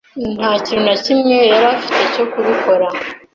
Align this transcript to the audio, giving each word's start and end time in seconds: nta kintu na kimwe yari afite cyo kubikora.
nta 0.37 0.51
kintu 0.65 0.83
na 0.89 0.95
kimwe 1.03 1.35
yari 1.51 1.67
afite 1.75 2.01
cyo 2.13 2.23
kubikora. 2.31 2.87